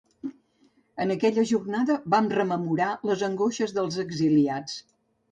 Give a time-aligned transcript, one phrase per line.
[1.03, 4.79] En aquella jornada vam rememorar les angoixes dels exiliats.